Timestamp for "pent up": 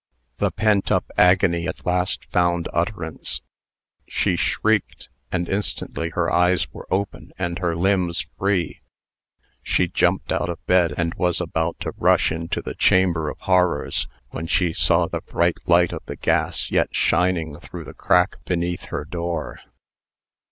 0.49-1.05